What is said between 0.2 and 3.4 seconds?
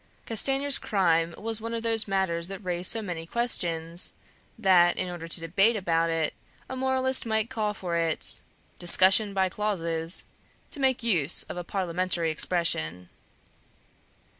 Castanier's crime was one of those matters that raise so many